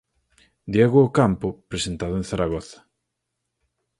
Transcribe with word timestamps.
Diego 0.65 1.03
Ocampo, 1.05 1.63
presentado 1.69 2.17
en 2.17 2.23
Zaragoza. 2.23 2.89